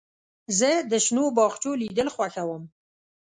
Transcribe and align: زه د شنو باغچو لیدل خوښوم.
زه 0.59 0.69
د 0.91 0.93
شنو 1.05 1.23
باغچو 1.37 1.71
لیدل 1.81 2.07
خوښوم. 2.15 2.63